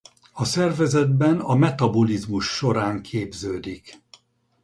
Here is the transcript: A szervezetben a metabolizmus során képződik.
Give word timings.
A 0.33 0.43
szervezetben 0.43 1.39
a 1.39 1.55
metabolizmus 1.55 2.47
során 2.47 3.01
képződik. 3.01 4.01